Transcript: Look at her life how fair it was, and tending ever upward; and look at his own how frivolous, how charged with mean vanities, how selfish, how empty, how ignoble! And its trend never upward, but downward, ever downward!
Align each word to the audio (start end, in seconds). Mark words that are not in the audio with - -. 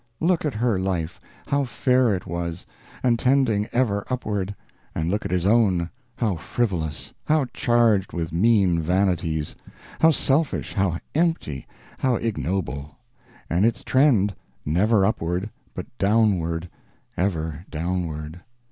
Look 0.19 0.45
at 0.45 0.55
her 0.55 0.79
life 0.79 1.19
how 1.45 1.63
fair 1.63 2.15
it 2.15 2.25
was, 2.25 2.65
and 3.03 3.19
tending 3.19 3.67
ever 3.71 4.03
upward; 4.09 4.55
and 4.95 5.11
look 5.11 5.25
at 5.25 5.29
his 5.31 5.45
own 5.45 5.91
how 6.15 6.37
frivolous, 6.37 7.13
how 7.25 7.45
charged 7.53 8.11
with 8.11 8.33
mean 8.33 8.81
vanities, 8.81 9.55
how 9.99 10.09
selfish, 10.09 10.73
how 10.73 10.97
empty, 11.13 11.67
how 11.99 12.15
ignoble! 12.15 12.97
And 13.47 13.63
its 13.63 13.83
trend 13.83 14.33
never 14.65 15.05
upward, 15.05 15.51
but 15.75 15.85
downward, 15.99 16.67
ever 17.15 17.63
downward! 17.69 18.41